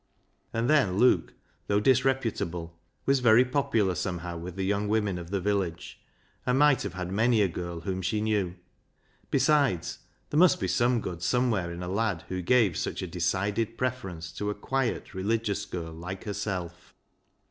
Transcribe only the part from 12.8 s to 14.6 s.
a decided preference to a